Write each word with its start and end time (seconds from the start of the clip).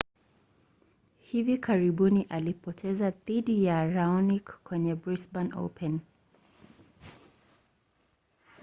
hivi 1.19 1.57
karibuni 1.57 2.25
alipoteza 2.29 3.09
dhidi 3.09 3.63
ya 3.63 3.85
raonic 3.87 4.57
kwenye 4.63 4.95
brisbane 4.95 5.53
open 5.55 5.99